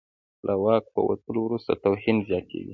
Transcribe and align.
له 0.45 0.53
واکه 0.63 0.89
په 0.95 1.01
وتلو 1.09 1.39
وروسته 1.47 1.71
توهین 1.83 2.17
زیاتېږي. 2.29 2.69